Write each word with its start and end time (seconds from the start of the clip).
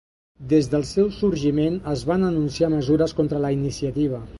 Des 0.53 0.69
del 0.71 0.85
seu 0.91 1.11
sorgiment 1.19 1.77
es 1.95 2.03
van 2.13 2.27
anunciar 2.33 2.75
mesures 2.79 3.19
contra 3.23 3.47
la 3.49 3.57
iniciativa. 3.63 4.29